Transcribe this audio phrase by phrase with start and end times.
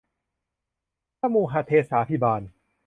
[1.21, 2.41] สมุหเทศาภิบาล